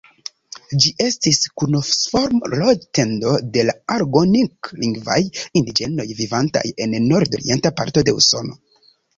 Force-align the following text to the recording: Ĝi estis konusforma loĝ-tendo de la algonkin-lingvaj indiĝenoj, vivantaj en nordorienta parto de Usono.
Ĝi 0.83 0.91
estis 1.07 1.41
konusforma 1.63 2.49
loĝ-tendo 2.61 3.35
de 3.57 3.67
la 3.71 3.75
algonkin-lingvaj 3.97 5.19
indiĝenoj, 5.63 6.09
vivantaj 6.23 6.65
en 6.87 7.01
nordorienta 7.13 7.75
parto 7.83 8.09
de 8.11 8.19
Usono. 8.23 8.61